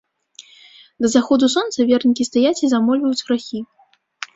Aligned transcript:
Да 1.05 1.11
заходу 1.17 1.51
сонца 1.57 1.87
вернікі 1.93 2.29
стаяць 2.31 2.59
і 2.65 2.75
замольваюць 2.77 3.17
грахі. 3.25 3.59